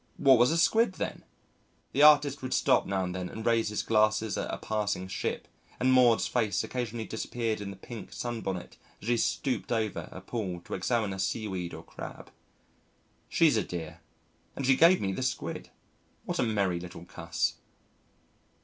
[0.17, 1.21] What was a Squid then?...
[1.91, 5.47] The artist would stop now and then and raise his glasses at a passing ship,
[5.79, 10.59] and Maud's face occasionally disappeared in the pink sunbonnet as she stooped over a pool
[10.61, 12.31] to examine a seaweed or crab.
[13.29, 14.01] She's a dear
[14.55, 15.69] and she gave me the Squid.
[16.25, 17.57] What a merry little cuss!